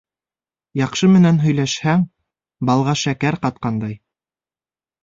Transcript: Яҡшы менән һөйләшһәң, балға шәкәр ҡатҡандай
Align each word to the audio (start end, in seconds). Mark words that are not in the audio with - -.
Яҡшы 0.79 1.09
менән 1.17 1.37
һөйләшһәң, 1.43 2.07
балға 2.71 2.97
шәкәр 3.05 3.39
ҡатҡандай 3.47 3.97